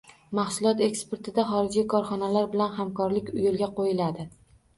[0.37, 4.29] Mahsulotlar eksportida xorijiy korxonalar bilan hamkorlik yo‘lga qo‘yiladi